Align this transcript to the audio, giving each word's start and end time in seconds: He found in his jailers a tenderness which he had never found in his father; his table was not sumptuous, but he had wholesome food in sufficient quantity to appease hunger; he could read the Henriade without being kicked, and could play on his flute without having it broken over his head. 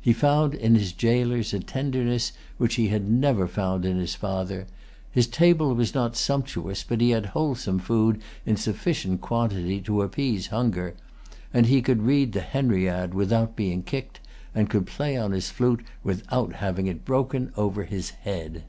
He 0.00 0.12
found 0.12 0.54
in 0.54 0.76
his 0.76 0.92
jailers 0.92 1.52
a 1.52 1.58
tenderness 1.58 2.30
which 2.56 2.76
he 2.76 2.86
had 2.86 3.10
never 3.10 3.48
found 3.48 3.84
in 3.84 3.96
his 3.98 4.14
father; 4.14 4.68
his 5.10 5.26
table 5.26 5.74
was 5.74 5.92
not 5.92 6.14
sumptuous, 6.14 6.84
but 6.84 7.00
he 7.00 7.10
had 7.10 7.26
wholesome 7.34 7.80
food 7.80 8.20
in 8.46 8.56
sufficient 8.56 9.20
quantity 9.22 9.80
to 9.80 10.02
appease 10.02 10.46
hunger; 10.46 10.94
he 11.52 11.82
could 11.82 12.02
read 12.02 12.32
the 12.32 12.42
Henriade 12.42 13.12
without 13.12 13.56
being 13.56 13.82
kicked, 13.82 14.20
and 14.54 14.70
could 14.70 14.86
play 14.86 15.16
on 15.16 15.32
his 15.32 15.50
flute 15.50 15.80
without 16.04 16.52
having 16.52 16.86
it 16.86 17.04
broken 17.04 17.52
over 17.56 17.82
his 17.82 18.10
head. 18.10 18.62